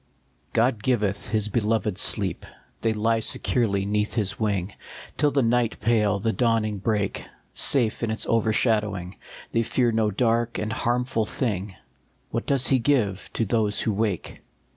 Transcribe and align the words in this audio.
OD 0.57 0.81
giveth 0.81 1.29
his 1.29 1.47
beloved 1.49 1.95
sleep; 1.99 2.47
They 2.81 2.91
lie 2.91 3.19
securely 3.19 3.85
neath 3.85 4.15
his 4.15 4.39
wing 4.39 4.73
Till 5.15 5.29
the 5.29 5.43
night 5.43 5.79
pale, 5.79 6.17
the 6.17 6.33
dawning 6.33 6.79
break; 6.79 7.23
Safe 7.53 8.01
in 8.01 8.09
its 8.09 8.25
overshadowing 8.25 9.15
They 9.51 9.61
fear 9.61 9.91
no 9.91 10.09
dark 10.09 10.57
and 10.57 10.73
harmful 10.73 11.25
thing; 11.25 11.75
What 12.31 12.47
does 12.47 12.65
he 12.65 12.79
give 12.79 13.29
to 13.33 13.45
those 13.45 13.79
who 13.81 13.93
wake 13.93 14.41